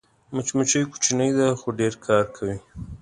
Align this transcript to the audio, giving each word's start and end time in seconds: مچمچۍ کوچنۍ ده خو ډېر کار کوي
مچمچۍ 0.33 0.83
کوچنۍ 0.91 1.31
ده 1.37 1.47
خو 1.59 1.67
ډېر 1.79 1.93
کار 2.05 2.23
کوي 2.35 2.57